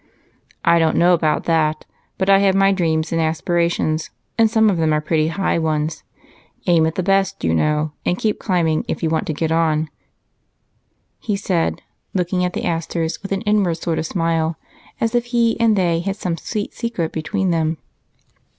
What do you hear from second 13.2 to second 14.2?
with an inward sort of